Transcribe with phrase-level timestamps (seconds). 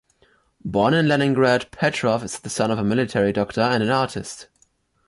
[0.65, 4.47] Born in Leningrad, Petrov is the son of a military doctor and an artist.